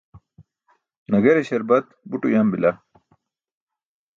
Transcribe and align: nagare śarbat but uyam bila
nagare 1.09 1.41
śarbat 1.47 1.85
but 2.09 2.21
uyam 2.29 2.47
bila 2.51 2.71